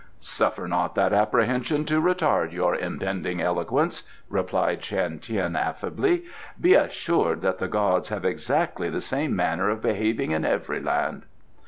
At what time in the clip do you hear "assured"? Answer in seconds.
6.73-7.41